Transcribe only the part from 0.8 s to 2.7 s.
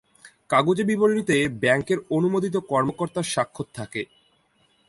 বিবরণীতে ব্যাংকের অনুমোদিত